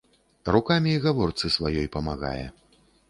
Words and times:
Рукамі 0.53 0.95
гаворцы 1.03 1.51
сваёй 1.57 1.85
памагае. 1.97 2.45